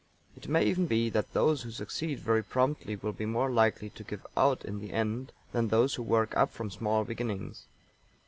[0.35, 4.03] It may even be that those who succeed very promptly will be more likely to
[4.03, 7.65] give out in the end than those who work up from small beginnings.